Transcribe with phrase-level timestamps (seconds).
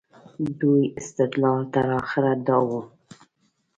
[0.59, 2.69] دوی استدلال تر اخره دا و.